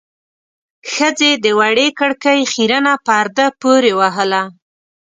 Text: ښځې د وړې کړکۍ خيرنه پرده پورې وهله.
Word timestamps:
ښځې 0.93 1.31
د 1.43 1.45
وړې 1.59 1.87
کړکۍ 1.99 2.39
خيرنه 2.53 2.93
پرده 3.05 3.47
پورې 3.61 3.91
وهله. 3.99 4.43